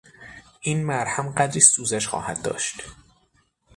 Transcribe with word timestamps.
این 0.61 0.85
مرهم 0.85 1.31
قدری 1.31 1.59
سوزش 1.59 2.07
خواهد 2.07 2.41
داشت. 2.41 2.81